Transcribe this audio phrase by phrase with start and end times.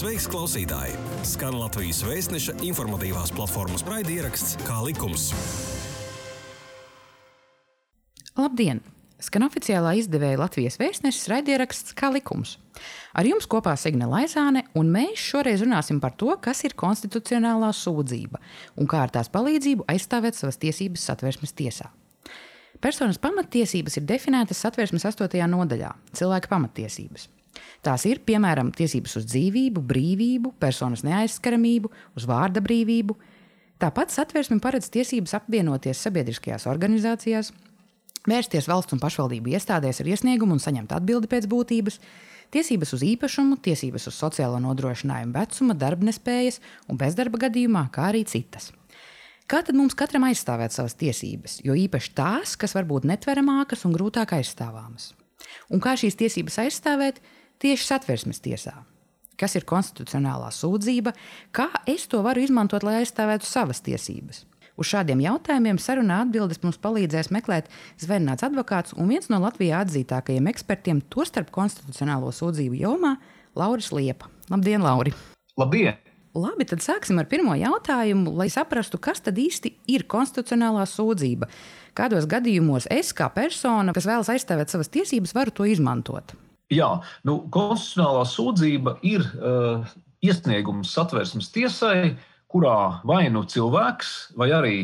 [0.00, 0.94] Sveiks, klausītāji!
[1.28, 5.26] Skan Latvijas vēstneša informatīvās platformas raidieraksts Kā likums.
[8.32, 8.78] Labdien!
[9.20, 12.54] Skan oficiālā izdevēja Latvijas vēstnesis raidieraksts Kā likums.
[13.12, 18.40] Ar jums kopā Signe Laizāne, un mēs šoreiz runāsim par to, kas ir konstitucionālā sūdzība
[18.80, 21.90] un kā ar tās palīdzību aizstāvēt savas tiesības satversmes tiesā.
[22.80, 25.44] Personas pamatiesības ir definētas satversmes 8.
[25.44, 27.28] nodaļā- cilvēka pamatiesības.
[27.84, 33.16] Tās ir piemēram tiesības uz dzīvību, brīvību, personas neaizskaramību, uz vārda brīvību.
[33.80, 37.54] Tāpat satversme paredz tiesības apvienoties sabiedriskajās organizācijās,
[38.28, 41.96] vērsties valsts un pašvaldību iestādēs ar iesniegumu un saņemt atbildi pēc būtības,
[42.52, 46.60] tiesības uz īpašumu, tiesības uz sociālo nodrošinājumu vecuma, darbnespējas
[46.90, 48.68] un bezdarba gadījumā, kā arī citas.
[49.50, 53.96] Kā tad mums katram aizstāvēt savas tiesības, jo īpaši tās, kas var būt netveramākas un
[53.96, 55.10] grūtāk aizstāvāmas?
[55.74, 57.18] Un kā šīs tiesības aizstāvēt
[57.62, 58.74] tieši satversmes tiesā?
[59.40, 61.14] Kas ir konstitucionālā sūdzība,
[61.56, 64.44] kā es to varu izmantot, lai aizstāvētu savas tiesības?
[64.80, 67.68] Uz šādiem jautājumiem sarunā atbildes mums palīdzēs meklēt
[68.00, 73.16] Zvērnāts advokāts un viens no Latvijā atzītākajiem ekspertiem, tostarp konstitucionālo sūdzību jomā,
[73.56, 74.30] Lauris Liepa.
[74.52, 75.12] Labdien, Lauri!
[75.60, 75.98] Labdien!
[76.30, 81.48] Labi, tad sāksim ar pirmo jautājumu, lai saprastu, kas tad īsti ir konstitucionālā sūdzība.
[81.98, 86.36] Kādos gadījumos es, kā persona, kas vēlas aizstāvēt savas tiesības, varu to izmantot?
[86.70, 86.90] Jā,
[87.26, 89.86] nu, konstitucionālā sūdzība ir uh,
[90.22, 94.76] iesniegums satversmes tiesai, uh, kurā vai nu cilvēks, vai arī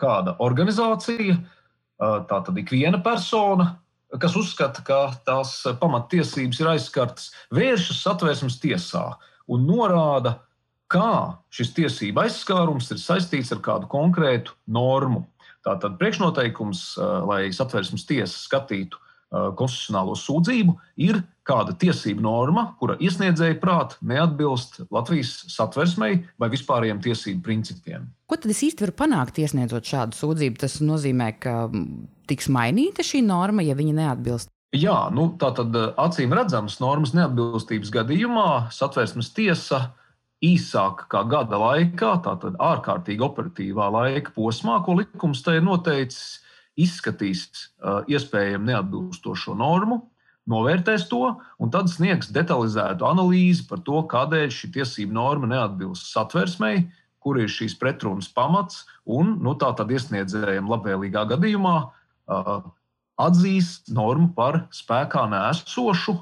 [0.00, 1.36] kāda organizācija,
[1.98, 3.70] tā tad ik viena persona,
[4.18, 9.04] kas uzskata, ka tās pamatiesības ir aizskartas, vēršas satvērsmes tiesā
[9.48, 10.38] un norāda,
[10.90, 15.26] kā šis tiesība aizskārums ir saistīts ar kādu konkrētu normu.
[15.66, 16.94] Tātad priekšnoteikums,
[17.28, 18.98] lai satvērsmes tiesa skatītu
[19.30, 27.44] konstitucionālo sūdzību, ir kāda tiesība norma, kura iesniedzēja prāt neatbilst Latvijas satversmei vai vispārējiem tiesību
[27.44, 28.08] principiem.
[28.28, 30.60] Ko tad es īsti varu panākt, iesniedzot šādu sūdzību?
[30.60, 31.56] Tas nozīmē, ka
[32.28, 34.52] tiks mainīta šī norma, ja viņa neatbilst.
[34.76, 39.86] Jā, nu, tā tad acīm redzamas normas neatbilstības gadījumā satversmes tiesa
[40.44, 46.42] īsāk kā gada laikā, tātad ārkārtīgi operatīvā laika posmā, ko likums te ir noteicis,
[46.78, 47.48] izskatīs
[48.08, 50.02] iespējami neatbilstošo normu,
[50.48, 56.86] novērtēs to un tad sniegs detalizētu analīzi par to, kādēļ šī tiesība norma neatbilst satversmei,
[57.18, 61.76] kur ir šīs pretrunas pamats, un nu, tā tad iesniedzējiem labvēlīgā gadījumā
[63.18, 66.14] atzīs normu par spēkā nēsošu,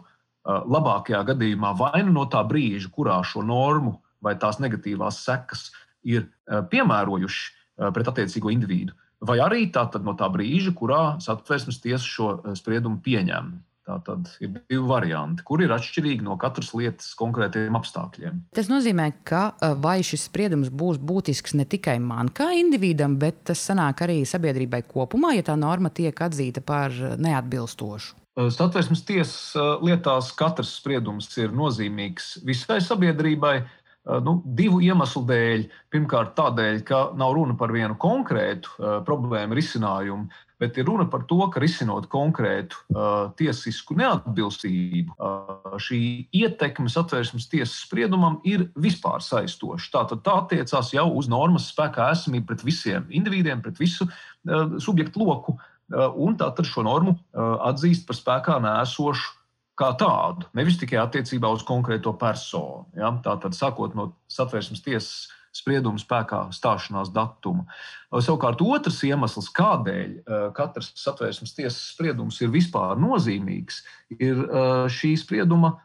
[0.47, 5.69] labākajā gadījumā vai nu no tā brīža, kurā šo normu vai tās negatīvās sekas
[6.07, 8.95] ir piemērojuši pret attiecīgo individu,
[9.29, 13.57] vai arī tā no tā brīža, kurā satversmes tiesa šo spriedumu pieņem.
[13.87, 18.41] Tā tad ir divi varianti, kur ir atšķirīgi no katras lietas konkrētiem apstākļiem.
[18.57, 23.63] Tas nozīmē, ka vai šis spriedums būs būtisks ne tikai man kā individam, bet tas
[23.63, 28.19] sanāk arī sabiedrībai kopumā, ja tā norma tiek atzīta par neatbilstošu.
[28.37, 33.61] Satversmes tiesas lietās katrs spriedums ir nozīmīgs visai sabiedrībai.
[34.07, 35.65] Nu, divu iemeslu dēļ.
[35.91, 40.29] Pirmkārt, tādēļ, ka nav runa par vienu konkrētu uh, problēmu risinājumu,
[40.63, 45.99] bet ir runa par to, ka risinot konkrētu uh, tiesisku neatbilstību, uh, šī
[46.39, 49.91] ietekme satversmes tiesas spriedumam ir vispār saistoša.
[49.99, 55.27] Tātad tā attiecās jau uz normas spēkā esamību pret visiem individiem, pret visu uh, subjektu
[55.27, 59.35] loku, uh, un tātad šo normu uh, atzīst par spēkā nēsošu
[59.77, 62.87] kā tādu, nevis tikai attiecībā uz konkrēto personu.
[62.97, 63.13] Ja?
[63.25, 65.27] Tātad, sākot no satversmes tiesas
[65.57, 67.65] sprieduma spēkā stāšanās datuma.
[68.13, 73.81] Savukārt otrs iemesls, kādēļ eh, katrs satvērsmes tiesas spriedums ir vispār nozīmīgs,
[74.19, 75.77] ir eh, šī sprieduma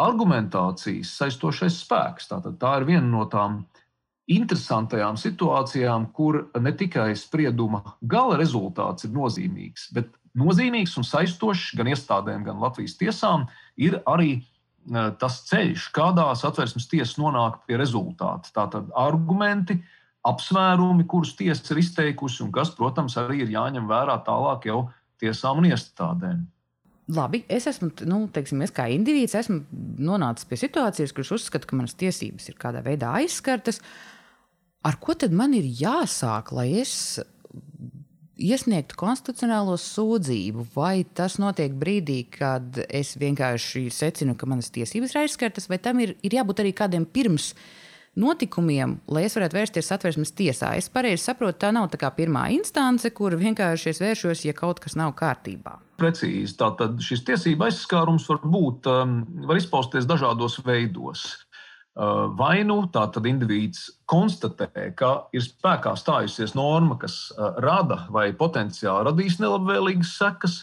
[0.00, 2.28] argumentācijas saistošais spēks.
[2.32, 3.62] Tātad tā ir viena no tām
[4.30, 11.90] interesantajām situācijām, kur ne tikai sprieduma gala rezultāts ir nozīmīgs, bet nozīmīgs un saistošs gan
[11.92, 13.46] iestādēm, gan Latvijas tiesām
[13.80, 14.42] ir arī
[15.20, 18.50] tas ceļš, kādā satversmes tiesa nonāk pie rezultāta.
[18.52, 19.78] Tātad argumenti,
[20.28, 24.82] apsvērumi, kurus tiesa ir izteikusi, un kas, protams, arī ir jāņem vērā tālāk jau
[25.22, 26.42] tiesām un iestādēm.
[27.14, 29.60] Labi, es esmu, nu, teiksim, es kā indivīds, esmu
[30.00, 33.82] nonācis pie situācijas, kurš uzskata, ka manas tiesības ir kādā veidā aizskartas.
[34.84, 36.94] Ar ko tad man ir jāsāk, lai es
[38.40, 45.22] iesniegt konstitucionālo sūdzību, vai tas notiek brīdī, kad es vienkārši secinu, ka manas tiesības ir
[45.24, 47.52] aizskartas, vai tam ir, ir jābūt arī kādiem pirms
[48.18, 50.74] notikumiem, lai es varētu vērsties satversmes tiesā.
[50.78, 54.94] Es pareizi saprotu, tā nav tā pirmā instance, kur vienkārši es vēršos, ja kaut kas
[54.98, 55.80] nav kārtībā.
[55.98, 56.54] Precīzi.
[56.58, 61.26] Tātad šis tiesība aizskārums var būt, um, var izpausties dažādos veidos.
[61.94, 64.66] Vai nu tātad indivīds konstatē,
[64.98, 67.28] ka ir spēkā stājusies norma, kas
[67.62, 70.56] rada vai potenciāli radīs nelabvēlīgas sekas,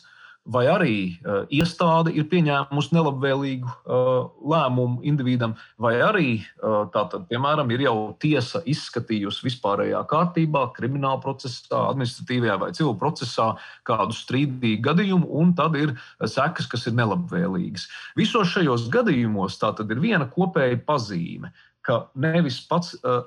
[0.50, 7.70] vai arī uh, iestāde ir pieņēmusi nelabvēlīgu uh, lēmumu individam, vai arī, uh, tātad, piemēram,
[7.76, 13.52] ir jau tiesa izskatījusi vispārējā kārtībā, krimināla procesā, administratīvajā vai civilā procesā
[13.88, 15.94] kādu strīdīgu gadījumu, un tad ir
[16.26, 17.86] sekas, kas ir nelabvēlīgas.
[18.18, 23.26] Visos šajos gadījumos tā tad ir viena kopēja pazīme ka nevis pats uh,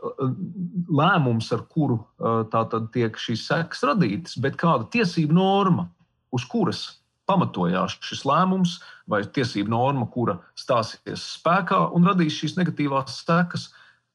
[0.86, 5.88] lēmums, ar kuru uh, tiek šīs sekas radītas, bet kāda tiesība norma,
[6.34, 6.84] uz kuras
[7.28, 8.78] pamatojās šis lēmums
[9.10, 13.68] vai tiesību norma, kura stāsies spēkā un radīs šīs negatīvās sekas,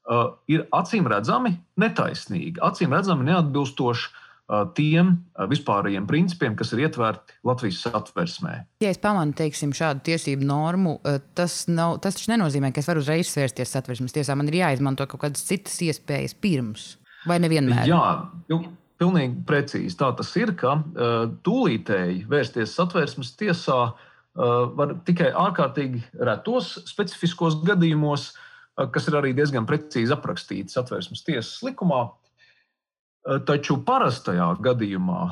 [0.09, 6.85] uh, ir acīm redzami netaisnīga, acīm redzami neatbilstoša uh, tiem uh, vispārējiem principiem, kas ir
[6.87, 8.55] ietverti Latvijas satversmē.
[8.85, 10.97] Ja es pamanu teiksim, šādu tiesību normu,
[11.37, 14.37] tas, nav, tas taču nenozīmē, ka es varu uzreiz svērsties satversmes tiesā.
[14.37, 16.91] Man ir jāizmanto kaut kādas citas iespējas pirms,
[17.29, 17.89] vai nevienmēr?
[17.89, 18.05] Jā,
[18.49, 18.63] jo
[18.99, 23.93] Pilnīgi precīzi tā tas ir, ka uh, tūlītēji vērsties satversmes tiesā uh,
[24.75, 31.61] var tikai ārkārtīgi retos specifiskos gadījumos, uh, kas ir arī diezgan precīzi aprakstīti satversmes tiesas
[31.63, 32.09] likumā.
[33.45, 35.25] Taču parastajā gadījumā,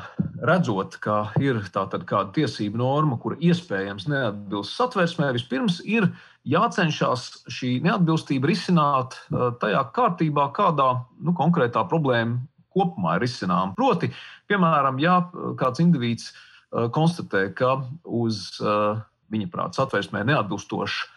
[0.45, 6.09] redzot, ka ir kāda tiesība norma, kura iespējams neatbilst satversmē, vispirms ir
[6.45, 9.15] jācenšas šī neatbilstība risināt
[9.63, 10.89] tajā kārtībā, kādā
[11.23, 12.43] nu, konkrētā problēma
[12.77, 13.73] kopumā ir izcinām.
[13.77, 14.11] Proti,
[14.49, 15.19] piemēram, ja
[15.59, 19.03] kāds indivīds uh, konstatē, ka uz uh,
[19.33, 21.11] viņa prāta satversmē neatbilstošs uh,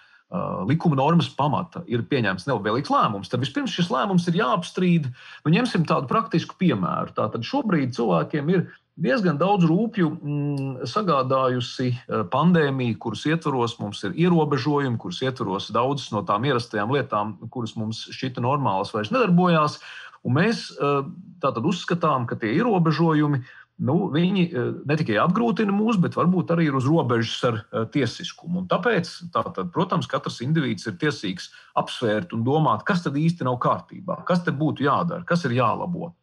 [0.67, 5.09] likuma normas pamata ir pieņemts nelabvēlīgs lēmums, tad vispirms šis lēmums ir jāapstrīd.
[5.45, 7.15] Nu, ņemsim tādu praktisku piemēru.
[7.17, 8.69] Tātad šobrīd cilvēkiem ir
[9.01, 11.93] diezgan daudz rūpju mm, sagādājusi
[12.33, 18.05] pandēmija, kuras ietvaros mums ir ierobežojumi, kuras ietvaros daudzas no tām ierastajām lietām, kuras mums
[18.13, 19.81] šķita normālas, vairs nedarbojās.
[20.27, 21.01] Un mēs eh,
[21.41, 23.41] tātad uzskatām, ka tie ierobežojumi
[23.89, 27.87] nu, viņi eh, ne tikai apgrūtina mūs, bet varbūt arī ir uz robežas ar eh,
[27.95, 28.63] tiesiskumu.
[28.63, 31.49] Un tāpēc, tātad, protams, katrs indivīds ir tiesīgs
[31.81, 36.15] apsvērt un domāt, kas tad īsti nav kārtībā, kas te būtu jādara, kas ir jālabo.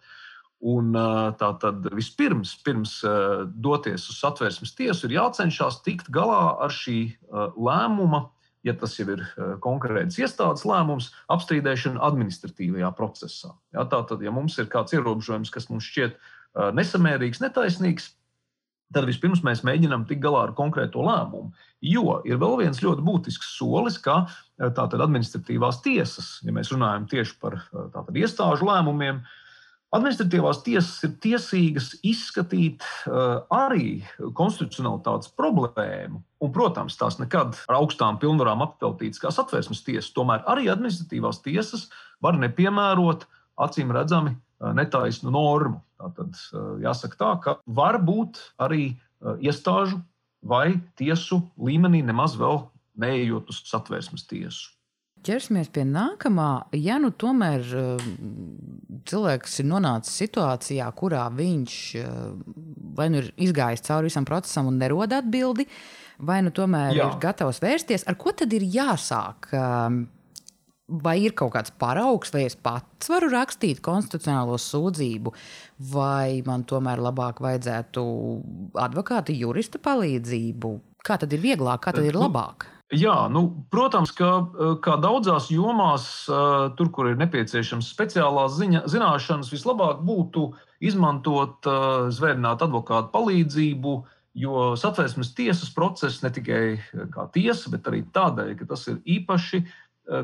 [0.67, 0.87] Un,
[1.37, 2.95] tā tad vispirms, pirms
[3.61, 6.97] doties uz satversmes tiesu, ir jācenšas tikt galā ar šī
[7.53, 8.23] lēmuma
[8.67, 13.53] ja tas jau ir eh, konkrēts iestādes lēmums, apstrīdēšana administratīvajā procesā.
[13.75, 18.11] Ja, Tātad, ja mums ir kāds ierobežojums, kas mums šķiet eh, nesamērīgs, netaisnīgs,
[18.95, 21.51] tad vispirms mēs mēģinām tikt galā ar konkrēto lēmumu.
[21.83, 27.09] Jo ir vēl viens ļoti būtisks solis, ka eh, tātad administratīvās tiesas, ja mēs runājam
[27.11, 29.43] tieši par tātad, iestāžu lēmumiem, uh,
[29.95, 34.01] Administratīvās tiesas ir tiesīgas izskatīt uh, arī
[34.35, 36.19] konstitucionalitātes problēmu.
[36.43, 40.11] Un, protams, tās nekad ar augstām pilnvarām apveltītas kā satvērsmes tiesas.
[40.15, 41.87] Tomēr arī administratīvās tiesas
[42.23, 43.23] var nepiemērot
[43.63, 45.79] acīm redzami uh, netaisnu normu.
[46.03, 50.01] Tātad uh, jāsaka tā, ka var būt arī uh, iestāžu
[50.43, 52.65] vai tiesu līmenī nemaz vēl
[52.99, 54.76] neejot uz satvērsmes tiesu.
[55.27, 56.49] Ķersimies pie nākamā.
[56.79, 58.03] Ja nu tomēr eh,
[59.09, 62.11] cilvēks ir nonācis situācijā, kurā viņš eh,
[62.97, 65.67] vai nu ir izgājis cauri visam procesam un nerod atbildi,
[66.23, 67.09] vai nu tomēr Jā.
[67.09, 69.51] ir gatavs vērsties, ar ko tad ir jāsāk?
[69.53, 70.05] Ehm,
[70.87, 75.33] vai ir kaut kāds paraugs, vai es pats varu rakstīt konstitucionālo sūdzību,
[75.91, 78.05] vai man tomēr labāk vajadzētu
[78.87, 80.73] advokāta, jurista palīdzību?
[81.07, 82.69] Kā tad ir vieglāk, kā tad ir nu, labāk?
[82.95, 88.85] Jā, nu, protams, ka eh, kā daudzās jomās, eh, tur, kur ir nepieciešams speciālās ziņa,
[88.87, 93.95] zināšanas, vislabāk būtu izmantot eh, zvērnāt advokātu palīdzību,
[94.39, 96.77] jo satvērsmes tiesas process ne tikai
[97.11, 99.63] kā tiesa, bet arī tādēļ, ka tas ir īpaši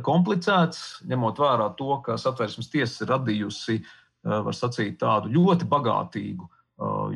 [0.05, 3.79] komplicēts, ņemot vērā to, ka satvērsmes tiesa ir radījusi,
[4.55, 6.47] sacīt, tādu ļoti bagātīgu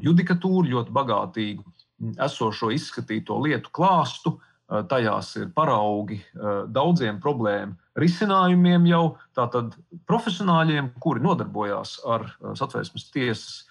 [0.04, 4.34] judikatūru, ļoti bagātīgu mm, esošo izskatīto lietu klāstu.
[4.68, 9.04] Eh, tajās ir paraugi eh, daudziem problēmu risinājumiem, jau
[9.38, 9.78] tātad
[10.10, 13.64] profesionāļiem, kuri nodarbojās ar eh, satvērsmes tiesas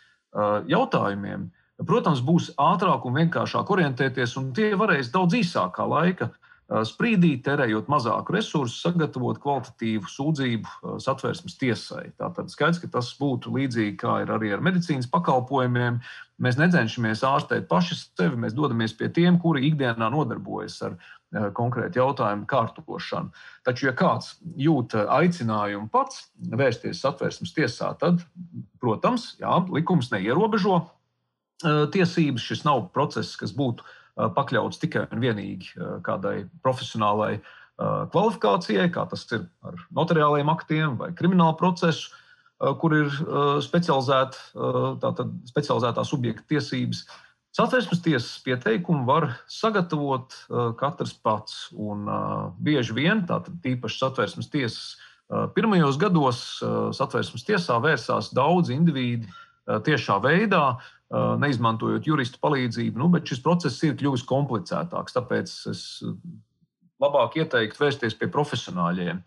[0.68, 1.46] jautājumiem.
[1.88, 6.26] Protams, būs ātrāk un vienkāršāk orientēties, un tie varēs daudz īsākā laika
[6.66, 12.08] sprīdī, terējot mazāku resursu, sagatavot kvalitatīvu sūdzību satvērsmes tiesai.
[12.18, 16.00] Tātad skaidrs, ka tas būtu līdzīgi kā ir arī ar medicīnas pakalpojumiem.
[16.42, 22.02] Mēs necenšamies ārstēt paši sevi, mēs dodamies pie tiem, kuri ikdienā nodarbojas ar eh, konkrētu
[22.02, 23.30] jautājumu kārtošanu.
[23.64, 28.26] Taču, ja kāds jūt eh, aicinājumu pats vērsties satversmes tiesā, tad,
[28.82, 32.50] protams, jā, likums neierobežo eh, tiesības.
[32.50, 35.74] Šis nav process, kas būtu pakļauts tikai un vienīgi
[36.06, 37.36] kādai profesionālai
[37.76, 42.14] kvalifikācijai, kā tas ir ar notariāliem aktiem vai kriminālu procesu,
[42.80, 43.10] kur ir
[43.60, 44.40] specializēta,
[45.02, 47.04] tātad, specializētā subjekta tiesības.
[47.56, 50.32] Satversmes tiesas pieteikumu var sagatavot
[50.80, 51.66] katrs pats.
[51.72, 52.08] Un,
[52.60, 54.96] bieži vien, tātad tīpaši satversmes tiesas
[55.56, 56.42] pirmajos gados,
[56.96, 59.28] satversmes tiesā vērsās daudz individu
[59.66, 60.76] tiešā veidā,
[61.14, 65.14] neizmantojot juristu palīdzību, nu, bet šis process ir kļuvis komplicētāks.
[65.14, 65.82] Tāpēc es
[67.02, 69.20] labāk ieteiktu vērsties pie profesionāļiem.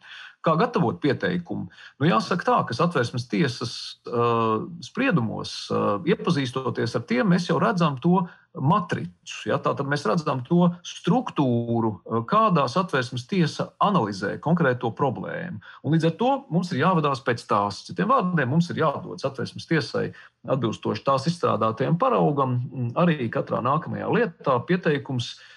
[0.43, 1.67] Kā gatavot pieteikumu?
[1.99, 3.73] Nu, jāsaka tā, ka atvērsmes tiesas
[4.07, 8.23] uh, spriedumos, uh, iepazīstoties ar tiem, mēs jau redzam to
[8.55, 9.35] matricu.
[9.49, 9.59] Ja?
[9.61, 15.61] Tātad mēs redzam to struktūru, uh, kādā atvērsmes tiesa analizē konkrēto problēmu.
[15.83, 17.83] Un līdz ar to mums ir jāvadās pēc tās.
[17.89, 20.09] Citiem vārdiem, mums ir jādod atvērsmes tiesai
[20.49, 22.59] atbilstoši tās izstrādātajam paraugam,
[22.99, 25.47] arī katrā nākamajā lietā pieteikums uh,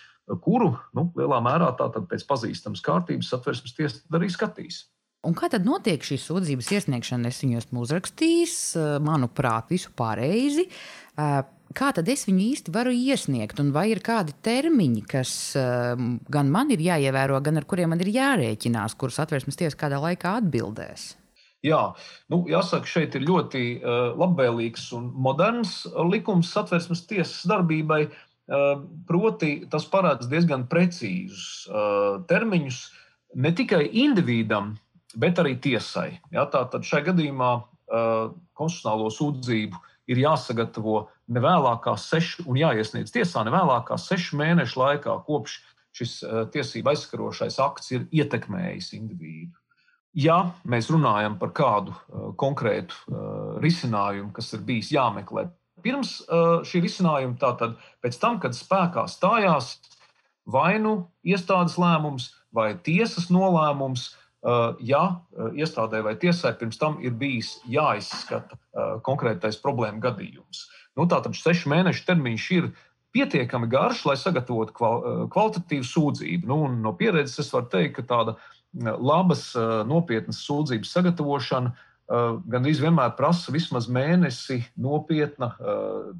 [0.43, 4.87] kuru nu, lielā mērā pēc pazīstamas kārtības satversmes tiesa arī skatīs.
[5.23, 7.31] Un kā tad notiek šī sūdzības iesniegšana?
[7.31, 10.67] Es viņu esmu uzrakstījis, eh, manuprāt, visu pareizi.
[11.73, 15.97] Eh, kā tad es viņu īsti varu iesniegt, un vai ir kādi termiņi, kas eh,
[16.29, 20.37] gan man ir jāievēro, gan ar kuriem man ir jārēķinās, kurus atvērsmes tiesa kādā laikā
[20.43, 21.17] atbildēs?
[21.62, 21.95] Jā,
[22.29, 28.09] nu, jāsaka, šeit ir ļoti uh, labvēlīgs un moderns likums satversmes tiesas darbībai.
[28.50, 31.69] Uh, Proti, tas parāda diezgan precīzus
[32.26, 32.81] termiņus
[33.38, 34.73] ne tikai individam,
[35.14, 36.19] bet arī tiesai.
[36.35, 37.52] Ja, Tātad šajā gadījumā
[38.59, 39.79] konstitucionālo sūdzību
[40.12, 45.16] ir jāsagatavo ne vēlāk kā sešu, un jāiesniedz tiesā ne vēlāk kā sešu mēnešu laikā,
[45.26, 45.59] kopš
[45.97, 46.19] šis
[46.52, 49.57] tiesība aizskarošais akts ir ietekmējis individu.
[50.12, 51.95] Ja mēs runājam par kādu
[52.40, 52.97] konkrētu
[53.64, 55.49] risinājumu, kas ir bijis jāmeklē
[55.83, 56.19] pirms
[56.69, 59.75] šī risinājuma, tātad pēc tam, kad spēkā stājās
[60.47, 64.11] vai nu iestādes lēmums vai tiesas nolēmums,
[64.83, 68.59] ja uh, iestādē vai tiesai pirms tam ir bijis jāizskata
[69.07, 70.65] konkrētais problēma gadījums.
[70.97, 72.67] Nu, tātad sešu mēnešu termiņš ir
[73.15, 74.75] pietiekami garš, lai sagatavotu
[75.31, 76.49] kvalitatīvu sūdzību.
[76.49, 78.35] Nu, no pieredzes es varu teikt, ka tāda
[78.73, 79.51] labas,
[79.87, 81.75] nopietnas sūdzības sagatavošana
[82.13, 86.13] Eh, gandrīz vienmēr prasa vismaz mēnesi nopietna, eh,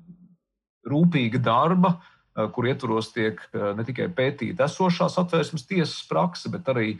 [0.89, 6.95] rūpīga darba, eh, kur ietvaros tiek ne tikai pētīta esošās atvērsmes tiesas prakse, bet arī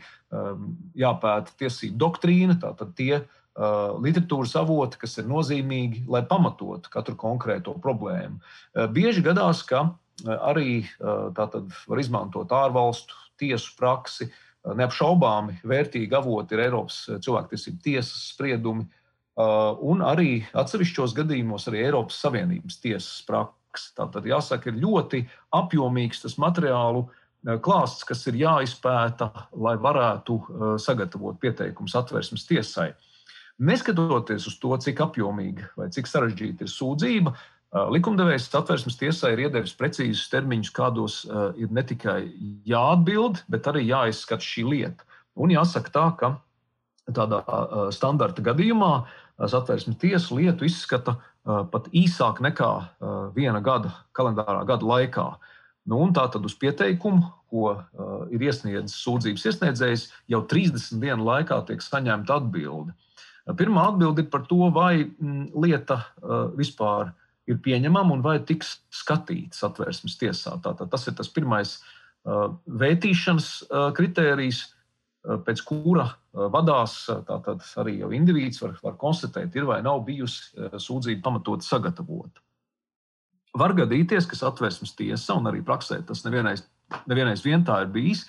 [0.99, 3.23] jāpēta tiesību doktrīna, tātad tie
[3.53, 8.39] literatūras avoti, kas ir nozīmīgi, lai pamatotu katru konkrēto problēmu.
[8.93, 9.91] Bieži gadās, ka
[10.23, 10.83] arī
[11.37, 14.29] tātad var izmantot ārvalstu tiesu praksi,
[14.63, 18.85] Neapšaubāmi vērtīgi avoti ir Eiropas cilvēktiesību tiesas spriedumi,
[19.35, 23.57] un arī atsevišķos gadījumos arī Eiropas Savienības tiesas praksa.
[23.97, 25.23] Tātad, jāsaka, ir ļoti
[25.55, 32.91] apjomīgs tas materiālu uh, klāsts, kas ir jāizpēta, lai varētu uh, sagatavot pieteikumus atvērsmes tiesai.
[33.63, 37.35] Neskatoties uz to, cik apjomīga vai cik sarežģīta ir sūdzība,
[37.73, 41.15] Likumdevējs atvērsmes tiesai ir iedevis precīzus termiņus, kādos
[41.57, 42.19] ir ne tikai
[42.69, 45.07] jāatbild, bet arī jāizskata šī lieta.
[45.33, 46.29] Un jāsaka tā, ka
[47.09, 47.41] tādā
[47.95, 48.91] standarta gadījumā
[49.49, 52.71] satversmes tiesa lietu izskata pat īsāk nekā
[53.35, 55.25] viena gada kalendārā gada laikā.
[55.91, 61.59] Nu, tā tad uz pieteikumu, ko uh, ir iesniedzis sūdzības iesniedzējs, jau 30 dienu laikā
[61.67, 62.95] tiek saņemta atbilde.
[63.59, 67.11] Pirmā atbilde ir par to, vai m, lieta uh, vispār
[67.51, 70.55] ir pieņemama un vai tiks skatīts atvērsmes tiesā.
[70.63, 74.82] Tātad tas ir tas pirmais uh, vērtīšanas uh, kritērijs, uh,
[75.23, 81.23] pēc kura vadās tātad arī jau indivīds var, var konstatēt, ir vai nav bijusi sūdzība
[81.23, 82.43] pamatot sagatavota.
[83.53, 86.65] Var gadīties, ka atvērsmes tiesa, un arī praksē tas nevienais,
[87.09, 88.25] nevienais vien tā ir bijis,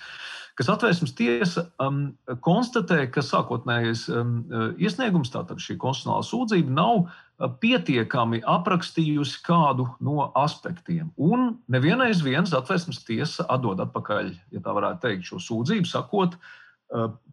[0.55, 2.13] kas atvērsmes tiesa um,
[2.45, 4.35] konstatē, ka sākotnējais um,
[4.79, 11.09] iesniegums, tātad šī konstitucionālā sūdzība, nav pietiekami aprakstījusi kādu no aspektiem.
[11.17, 16.53] Un nevienais viens atvērsmes tiesa atdod atpakaļ, ja tā varētu teikt, šo sūdzību, sakot, uh,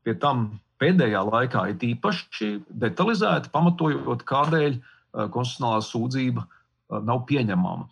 [0.02, 0.48] pie tam
[0.82, 2.50] pēdējā laikā ir īpaši
[2.82, 6.46] detalizēti pamatojot, kādēļ uh, konstitucionālā sūdzība
[7.06, 7.86] nav pieņemama.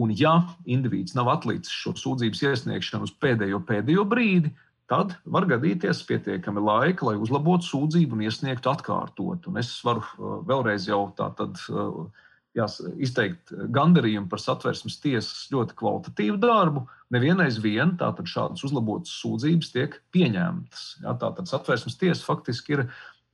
[0.00, 4.52] Un, ja indivīds nav atlicis šo sūdzības iesniegšanu uz pēdējo, pēdējo brīdi,
[4.88, 9.48] tad var gadīties pietiekami laika, lai uzlabotu sūdzību un iesniegtu atkārtot.
[9.50, 10.04] Un es varu
[10.48, 11.60] vēlreiz jau tātad.
[11.68, 12.06] Uh,
[12.56, 16.86] jās, izteikt gandarījumu par satversmes tiesas ļoti kvalitatīvu darbu.
[17.14, 20.86] Nevienais vien tātad šādas uzlabotas sūdzības tiek pieņemtas.
[21.04, 22.84] Jā, tātad satversmes tiesa faktiski ir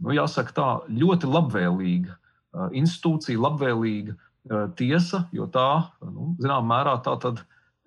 [0.02, 4.18] nu, jāsaka, tā, ļoti labvēlīga uh, institūcija, labvēlīga
[4.74, 5.68] tiesa, jo tā,
[6.02, 7.14] nu, zināmā mērā, tā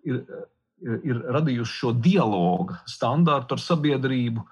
[0.07, 0.21] ir
[0.83, 4.43] ir radījusi šo dialogu standārtu ar sabiedrību,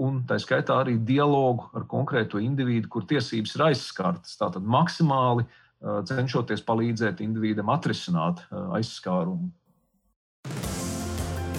[0.00, 4.38] un tā skaitā arī dialogu ar konkrēto individu, kur tiesības ir aizskartas.
[4.40, 5.44] Tātad maksimāli
[5.82, 9.50] cenšoties palīdzēt individam atrisināt aizskārumu.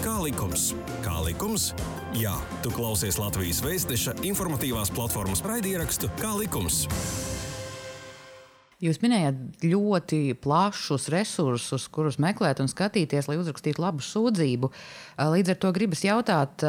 [0.00, 0.70] Kā likums?
[1.04, 1.70] Kā likums?
[2.16, 2.34] Jā,
[2.64, 6.84] tu klausies Latvijas Vēstneša informatīvās platformas raidierakstu Kā likums.
[8.80, 14.70] Jūs minējāt ļoti plašus resursus, kurus meklēt un skatīties, lai uzrakstītu labu sūdzību.
[15.20, 16.64] Līdz ar to gribas jautāt,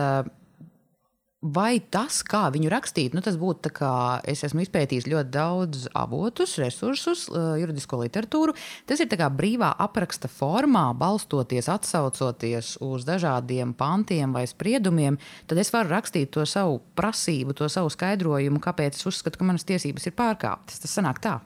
[1.41, 3.93] Vai tas, kā viņu rakstīt, nu, tas būtu tā kā
[4.29, 8.53] es esmu izpētījis ļoti daudz avotus, resursus, eh, juridisko literatūru.
[8.85, 15.17] Tas ir kā brīvā apraksta formā, balstoties, atsaucoties uz dažādiem pantiem vai spriedumiem.
[15.47, 19.65] Tad es varu rakstīt to savu prasību, to savu skaidrojumu, kāpēc es uzskatu, ka manas
[19.65, 20.77] tiesības ir pārkāptas.
[20.77, 21.41] Tas sanāk tā.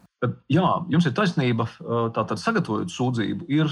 [0.49, 1.69] Jā, jums ir taisnība.
[2.11, 3.71] Tātad, sagatavojot sūdzību, ir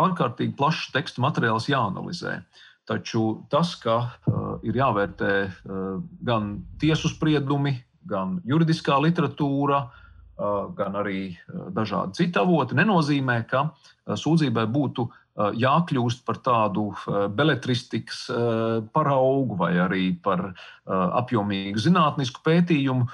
[0.00, 2.38] ārkārtīgi plašs teksta materiāls jāanalizē.
[2.38, 7.74] Uh, Taču tas, ka uh, ir jāvērtē uh, gan tiesu spriedumi,
[8.08, 11.20] gan juridiskā literatūra, uh, gan arī
[11.76, 13.68] dažādi citi avoti, nenozīmē, ka
[14.08, 16.88] sūdzībai būtu jākļūst par tādu
[17.30, 18.24] beletristikas
[18.90, 20.48] paraugu vai arī par
[20.88, 23.06] apjomīgu zinātnisku pētījumu.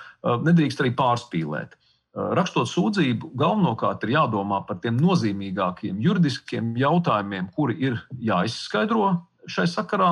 [0.46, 1.76] Nedrīkst arī pārspīlēt.
[2.14, 9.10] Rakstot sūdzību, galvenokārt ir jādomā par tiem nozīmīgākiem juridiskiem jautājumiem, kuri ir jāizskaidro
[9.50, 10.10] šai sakarā.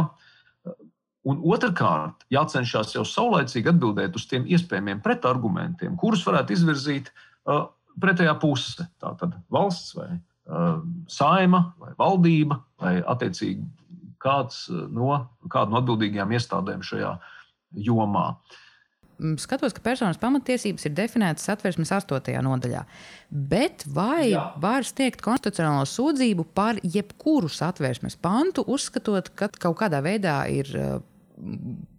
[1.22, 7.68] Un otrkārt, jācenšas jau saulēcīgi atbildēt uz tiem iespējamiem pretargumentiem, kurus varētu izvirzīt uh,
[8.02, 8.88] pretējā puse.
[9.02, 13.62] Tātad valsts vai uh, saima vai valdība vai attiecīgi
[14.22, 15.14] kāds no,
[15.50, 17.14] kāda no atbildīgajām iestādēm šajā
[17.86, 18.26] jomā.
[18.32, 18.58] Uh,
[19.40, 22.34] skatos, ka personas pamatiesības ir definētas satversmes 8.
[22.44, 22.82] nodaļā.
[23.30, 24.44] Bet vai Jā.
[24.62, 30.94] var sniegt konstitucionālo sūdzību par jebkuru satversmes pantu, uzskatot, ka kaut kādā veidā ir uh,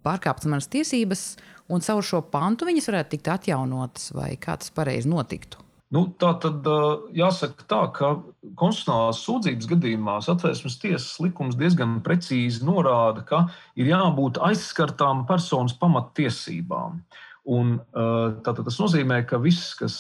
[0.06, 1.26] pārkāptas manas tiesības,
[1.72, 5.63] un caur šo pantu viņas varētu tikt atjaunotas, vai kā tas pareizi notiktu?
[5.94, 6.66] Nu, tā tad
[7.14, 8.08] jāsaka tā, ka
[8.58, 13.44] konstitucionālās sūdzības gadījumā satvērsmes tiesas likums diezgan precīzi norāda, ka
[13.78, 16.98] ir jābūt aizskartām personas pamattiesībām.
[17.54, 20.00] Un, tātad tas nozīmē, ka viss, kas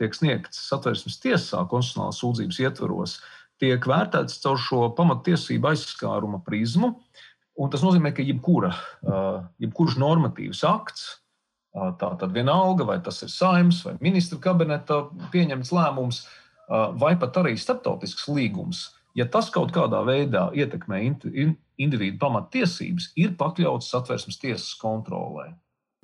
[0.00, 3.18] tiek sniegts satvērsmes tiesā, konstitucionālās sūdzības ietvaros,
[3.60, 6.94] tiek vērtēts caur šo pamattiesību aizskāruma prizmu.
[7.60, 8.72] Un tas nozīmē, ka jebkura,
[9.60, 11.10] jebkurš normatīvs akts,
[11.76, 16.22] Tā tad vienalga, vai tas ir saimnes vai ministra kabineta pieņemts lēmums,
[16.96, 18.80] vai pat arī starptautisks līgums,
[19.18, 25.50] ja tas kaut kādā veidā ietekmē individu pamattiesības, ir pakļauts satversmes tiesas kontrolē.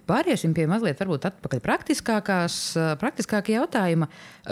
[0.08, 4.08] Pāriesim pie mazliet atpakaļ praktiskākā jautājuma.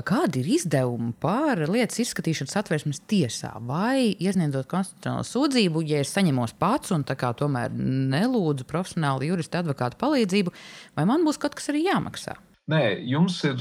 [0.07, 3.55] Kādi ir izdevumi par lietas izskatīšanu satversmes tiesā?
[3.67, 10.55] Vai iesniedzot konstitucionālo sūdzību, ja es saņemos pats un tomēr nelūdzu profesionālu juristu advokātu palīdzību,
[10.95, 12.39] vai man būs kaut kas arī jāmaksā?
[12.71, 13.59] Nē, jums ir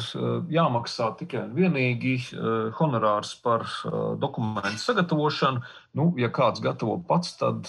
[0.53, 2.19] jāmaksā tikai un vienīgi
[2.77, 3.63] honorārs par
[4.21, 5.63] dokumentu sagatavošanu.
[5.97, 7.65] Nu, ja kāds gatavo pats, tad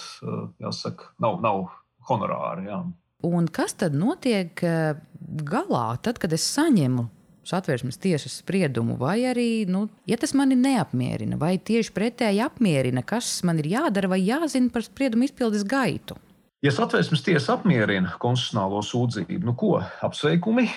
[0.61, 1.71] jāsaka, nav, nav
[2.11, 2.69] honorāri.
[2.69, 2.83] Jā.
[3.27, 4.95] Un kas tad notiek eh,
[5.45, 7.05] galā, tad, kad es saņemu
[7.51, 13.41] satversmes tiesas spriedumu, vai arī, nu, ja tas mani neapmierina, vai tieši pretēji apmierina, kas
[13.49, 16.17] man ir jādara vai jāzina par spriedumu izpildes gaitu?
[16.65, 20.69] Ja satversmes tiesa apmierina konstitucionālo sūdzību, nu ko, apsveikumi,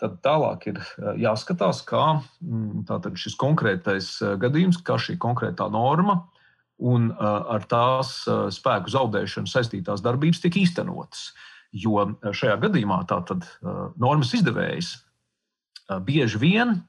[0.00, 2.06] tad tālāk ir eh, jāskatās, kā
[2.40, 6.22] mm, šis konkrētais eh, gadījums, kā šī konkrētā norma
[6.80, 8.22] un ar tās
[8.56, 11.26] spēku zaudēšanu saistītās darbības tiek īstenotas.
[11.70, 16.80] Jo eh, šajā gadījumā tātad eh, normas izdevējs eh, bieži vien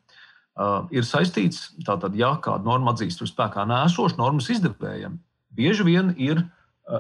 [0.92, 5.16] ir saistīts, tātad, ja kāda norma atzīst par spēkā nēsošu, normas izdevējiem
[5.56, 6.42] bieži vien ir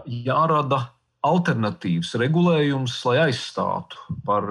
[0.07, 0.79] jārada
[1.27, 4.47] alternatīvs regulējums, lai aizstātu par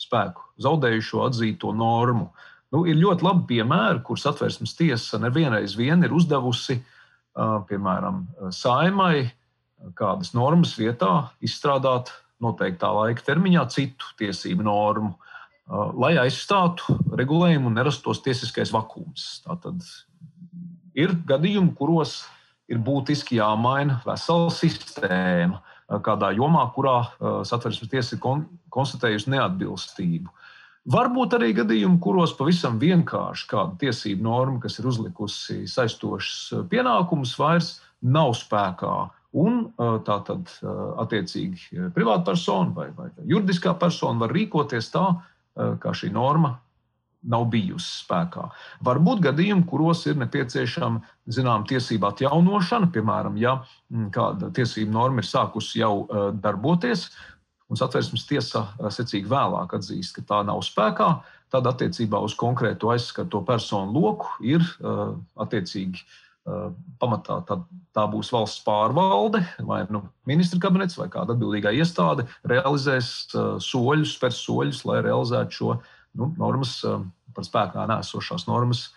[0.00, 2.30] spēku zaudējušo atzīto normu.
[2.72, 6.80] Nu, ir ļoti labi piemēri, kur satversmes tiesa nevienreiz vien ir uzdevusi,
[7.36, 8.24] piemēram,
[8.56, 9.28] saimai
[10.00, 12.10] kādas normas vietā izstrādāt
[12.42, 19.44] noteiktā laika termiņā citu tiesību normu, uh, lai aizstātu regulējumu un nerastos tiesiskais vakums.
[19.46, 19.84] Tātad
[20.94, 22.22] ir gadījumi, kuros
[22.70, 28.24] ir būtiski jāmaina vesela sistēma uh, kādā jomā, kurā uh, satversmes tiesa ir
[28.74, 30.32] konstatējusi neatbilstību.
[30.92, 37.70] Varbūt arī gadījumi, kuros pavisam vienkārši kāda tiesību norma, kas ir uzlikusi saistošas pienākumus, vairs
[38.04, 38.96] nav spēkā
[39.34, 39.64] Un
[40.06, 40.50] tā tad,
[41.02, 45.08] attiecīgi, privāta persona vai, vai juridiskā persona var rīkoties tā,
[45.54, 46.52] kā šī norma
[47.24, 48.44] nav bijusi spēkā.
[48.84, 51.02] Var būt gadījumi, kuros ir nepieciešama
[51.34, 53.56] zinām, tiesību atjaunošana, piemēram, ja
[54.14, 56.04] kāda tiesību norma ir sākusi jau
[56.44, 57.08] darboties,
[57.72, 61.08] un satversmes tiesa secīgi vēlāk atzīst, ka tā nav spēkā,
[61.54, 64.62] tad attiecībā uz konkrēto aizskarto personu loku ir
[65.40, 66.04] attiecīgi
[67.00, 67.56] pamatā tā,
[67.96, 73.30] tā būs valsts pārvalde, vai nu, ministra kabinets, vai kāda atbildīgā iestāde realizēs
[73.64, 75.76] soļus, spērs soļus, lai realizētu šo
[76.20, 76.76] nu, normas,
[77.34, 78.90] par spēkā nēsošās normas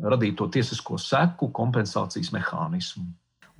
[0.00, 3.06] radīto tiesisko seku kompensācijas mehānismu.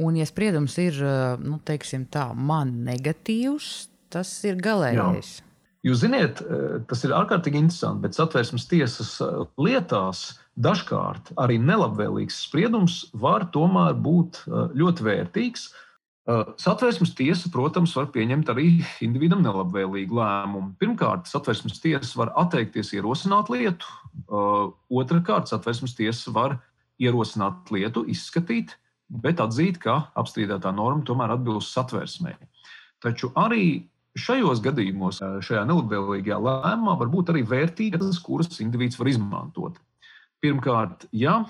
[0.01, 0.97] Un, ja spriedums ir
[1.45, 3.71] nu, tā, man negatīvs,
[4.11, 5.39] tas ir galīgais.
[5.85, 6.41] Jūs zināt,
[6.89, 9.15] tas ir ārkārtīgi interesanti, bet satversmes tiesas
[9.61, 10.27] lietās
[10.61, 14.45] dažkārt arī nelabvēlīgs spriedums var tomēr būt
[14.77, 15.71] ļoti vērtīgs.
[16.61, 18.67] Satversmes tiesa, protams, var pieņemt arī
[19.03, 20.75] individam nelabvēlīgu lēmumu.
[20.79, 23.89] Pirmkārt, satversmes tiesa var atteikties ierosināt lietu,
[24.93, 26.59] otrkārt, satversmes tiesa var
[27.03, 28.77] ierosināt lietu, izskatīt,
[29.11, 32.37] bet atzīt, ka apstrīdētā norma tomēr atbilst satversmei.
[33.03, 33.89] Taču arī
[34.21, 39.81] šajos gadījumos, šajā nelabvēlīgajā lēmumā, var būt arī vērtības, kuras indivīds var izmantot.
[40.41, 41.43] Pirmkārt, ja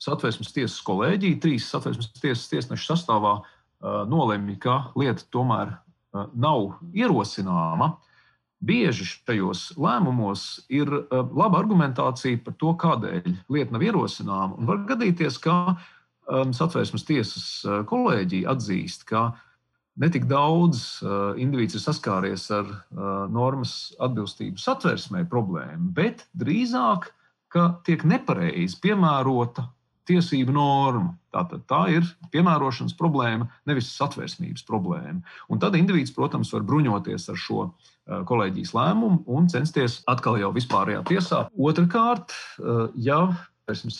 [0.00, 3.34] satversmes tiesas kolēģija, trīs satversmes tiesas tiesnešu sastāvā
[4.08, 5.74] nolemj, ka lieta tomēr
[6.12, 7.92] nav ierosināma,
[8.60, 14.56] bieži šajos lēmumos ir laba argumentācija par to, kādēļ lieta nav ierosināma.
[14.58, 15.76] Un var gadīties, ka
[16.56, 17.46] satversmes tiesas
[17.88, 19.30] kolēģija atzīst, ka
[20.00, 21.00] netik daudz
[21.40, 22.68] indivīds ir saskāries ar
[23.32, 27.12] normas atbilstību satversmē problēmu, bet drīzāk
[27.50, 29.66] ka tiek nepareizi piemērota
[30.10, 31.14] tiesību norma.
[31.30, 35.20] Tātad tā ir piemērošanas problēma, nevis satversmības problēma.
[35.50, 40.50] Un tad indivīds, protams, var bruņoties ar šo eh, kolēģijas lēmumu un censties atkal jau
[40.56, 41.44] vispārējā tiesā.
[41.54, 43.22] Otrakārt, eh, ja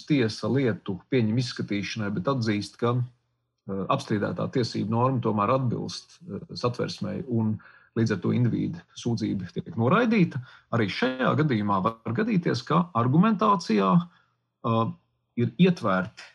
[0.08, 6.18] tiesa lietu pieņem izskatīšanai, bet atzīst, ka eh, apstrīdētā tiesību norma tomēr atbilst
[6.58, 7.54] satversmei un
[7.98, 10.40] līdz ar to individu sūdzība tiek noraidīta.
[10.74, 14.84] Arī šajā gadījumā var gadīties, ka argumentācijā uh,
[15.40, 16.28] ir ietverti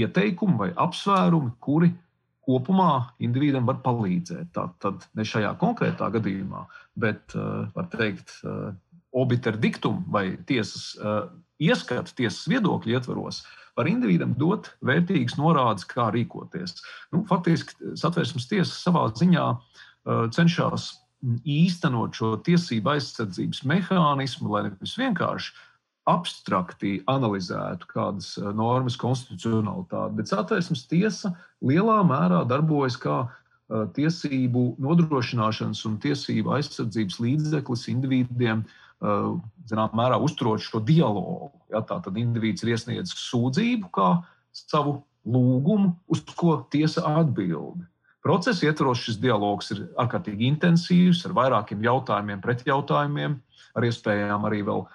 [0.00, 1.90] ieteikumi vai apsvērumi, kuri
[2.46, 2.92] kopumā
[3.22, 4.52] individam var palīdzēt.
[4.56, 6.64] Tā tad ne šajā konkrētā gadījumā,
[7.00, 8.70] bet uh, var teikt, uh,
[9.10, 11.26] obiter diktum vai tiesas uh,
[11.62, 13.42] ieskatu, tiesas viedokļu ietvaros.
[13.78, 16.78] Var individam dot vērtīgas norādes, kā rīkoties.
[17.14, 20.92] Nu, faktiski satversmes tiesa savā ziņā uh, cenšas
[21.44, 25.52] īstenot šo tiesību aizsardzības mehānismu, lai nevis vienkārši
[26.08, 34.64] abstrakti analizētu kādas eh, normas konstitucionalitāti, bet satversmes tiesa lielā mērā darbojas kā eh, tiesību
[34.80, 39.28] nodrošināšanas un tiesību aizsardzības līdzeklis individiem, eh,
[39.70, 41.52] zināmā mērā uzturot šo dialogu.
[41.70, 44.10] Ja, tā tad indivīds ir iesniedzis sūdzību kā
[44.56, 47.84] savu lūgumu, uz ko tiesa atbild.
[48.20, 53.38] Procesa ietvaros šis dialogs ir ārkārtīgi intensīvs, ar vairākiem jautājumiem, pretjautājumiem,
[53.76, 54.90] ar iespējām arī vēl eh,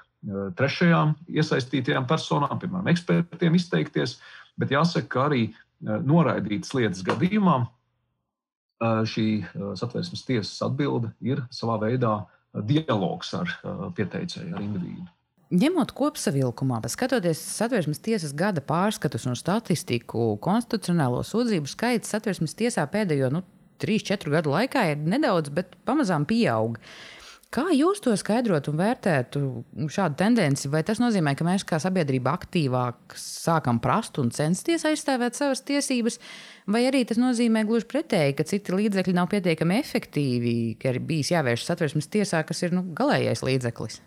[0.60, 4.20] trešajām iesaistītajām personām, piemēram, ekspertiem izteikties.
[4.62, 5.56] Bet jāsaka, ka arī eh,
[6.06, 9.28] noraidītas lietas gadījumā eh, šī
[9.82, 12.20] satversmes tiesas atbilde ir savā veidā
[12.56, 13.50] dialogs ar
[13.98, 15.10] pieteicēju, ar individu.
[15.54, 23.30] Ņemot kopsavilkumā, skatoties satversmes tiesas gada pārskatus un statistiku, konstitucionālo sūdzību skaits satversmes tiesā pēdējo
[23.30, 23.44] nu,
[23.84, 26.80] 3-4 gadu laikā ir nedaudz, bet pamazām pieaug.
[27.54, 29.42] Kā jūs to skaidrotu un vērtētu
[29.94, 30.72] šādu tendenci?
[30.74, 36.18] Vai tas nozīmē, ka mēs kā sabiedrība aktīvāk sākam prast un censties aizstāvēt savas tiesības,
[36.66, 41.32] vai arī tas nozīmē gluži pretēji, ka citi līdzekļi nav pietiekami efektīvi, ka ir bijis
[41.38, 44.02] jāvēršas satversmes tiesā, kas ir nu, galīgais līdzeklis?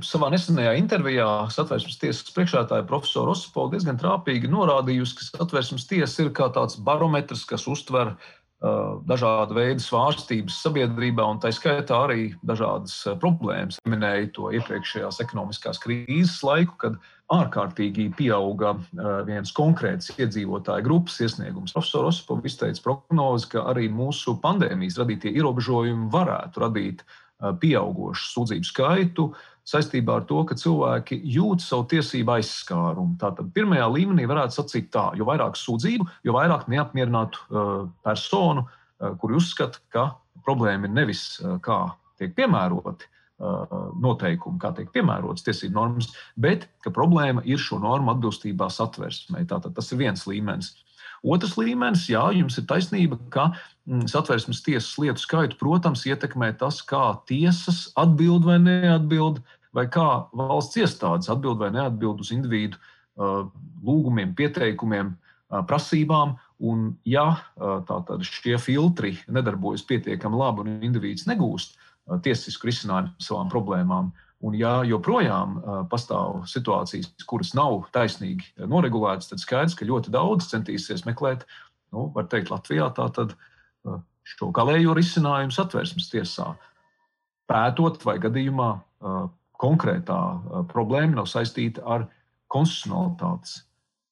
[0.00, 6.30] Savā nesenajā intervijā satversmes tiesas priekšētāja profesora Osipola diezgan trāpīgi norādījusi, ka satversmes tiesa ir
[6.32, 12.96] kā tāds barometrs, kas uztver uh, dažādu veidu svārstības sabiedrībā, un tā skaitā arī dažādas
[13.04, 13.76] uh, problēmas.
[13.84, 16.96] Minēju to iepriekšējās ekonomiskās krīzes laiku, kad
[17.28, 18.72] ārkārtīgi pieauga
[19.28, 21.76] viens konkrēts iedzīvotāju grupas iesniegums.
[21.76, 27.04] Profesors Osipovs izteica prognozi, ka arī mūsu pandēmijas radītie ierobežojumi varētu radīt
[27.60, 29.28] pieaugušu sūdzību skaitu,
[29.68, 33.18] saistībā ar to, ka cilvēki jūt savu tiesību aizskārumu.
[33.20, 39.12] Tātad pirmajā līmenī varētu sacīt tā, jo vairāk sūdzību, jo vairāk neapmierinātu uh, personu, uh,
[39.20, 40.08] kuri uzskata, ka
[40.46, 41.84] problēma ir nevis uh, kā
[42.18, 43.12] tiek piemēroti
[44.02, 49.44] noteikumi, kā tiek piemērotas tiesību normas, bet ka problēma ir šo normu atbilstībā satversmei.
[49.46, 50.72] Tātad tas ir viens līmenis.
[51.26, 56.78] Otrs līmenis, jā, jums ir taisnība, ka mm, satversmes tiesas lietu skaitu, protams, ietekmē tas,
[56.86, 59.40] kā tiesas atbild vai neatbild
[59.76, 62.78] vai kā valsts iestādes atbild vai neatbild uz individu
[63.18, 65.16] lūgumiem, pieteikumiem,
[65.68, 66.36] prasībām.
[66.58, 67.38] Un, ja
[67.86, 71.76] tātad šie filtri nedarbojas pietiekami labi un indivīds negūst
[72.24, 74.08] tiesisku risinājumu savām problēmām,
[74.42, 75.58] un ja joprojām
[75.90, 81.44] pastāv situācijas, kuras nav taisnīgi noregulētas, tad skaidrs, ka ļoti daudz centīsies meklēt,
[81.94, 83.36] nu, var teikt, Latvijā tātad
[84.28, 86.52] šo galējo risinājumu satversmes tiesā,
[87.48, 88.72] pētot vai gadījumā
[89.58, 90.20] konkrētā
[90.72, 92.06] problēma nav saistīta ar
[92.52, 93.62] konstitucionalitātes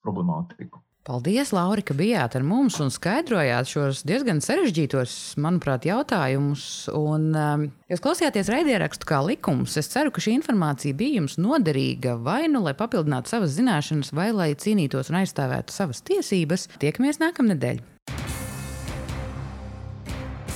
[0.04, 0.82] problemātiku.
[1.06, 6.64] Paldies, Lauri, ka bijāt ar mums un skaidrojāt šos diezgan sarežģītos, manuprāt, jautājumus.
[6.90, 9.78] Un, um, jūs klausījāties raidierakstu kā likums.
[9.78, 14.32] Es ceru, ka šī informācija bija jums noderīga vai nu lai papildinātu savas zināšanas, vai
[14.34, 16.72] lai cīnītos un aizstāvētu savas tiesības.
[16.82, 17.84] Tiekamies nākamnedēļ!